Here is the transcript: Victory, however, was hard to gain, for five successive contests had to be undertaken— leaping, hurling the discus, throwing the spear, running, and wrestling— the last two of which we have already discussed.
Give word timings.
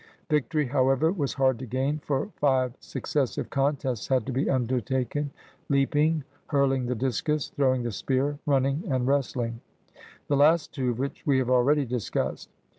Victory, 0.31 0.65
however, 0.65 1.11
was 1.11 1.35
hard 1.35 1.59
to 1.59 1.67
gain, 1.67 1.99
for 1.99 2.31
five 2.37 2.73
successive 2.79 3.51
contests 3.51 4.07
had 4.07 4.25
to 4.25 4.31
be 4.31 4.49
undertaken— 4.49 5.29
leaping, 5.69 6.23
hurling 6.47 6.87
the 6.87 6.95
discus, 6.95 7.49
throwing 7.49 7.83
the 7.83 7.91
spear, 7.91 8.39
running, 8.47 8.81
and 8.89 9.05
wrestling— 9.07 9.61
the 10.27 10.35
last 10.37 10.73
two 10.73 10.89
of 10.89 10.97
which 10.97 11.21
we 11.27 11.37
have 11.37 11.51
already 11.51 11.85
discussed. 11.85 12.49